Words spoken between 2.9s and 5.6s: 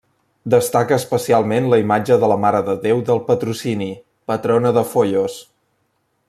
del Patrocini, patrona de Foios.